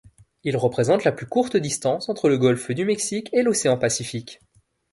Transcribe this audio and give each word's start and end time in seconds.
Il 0.43 0.57
représente 0.57 1.03
la 1.03 1.11
plus 1.11 1.27
courte 1.27 1.55
distance 1.57 2.09
entre 2.09 2.27
le 2.27 2.39
golfe 2.39 2.71
du 2.71 2.85
Mexique 2.85 3.29
et 3.33 3.43
l'océan 3.43 3.77
Pacifique. 3.77 4.41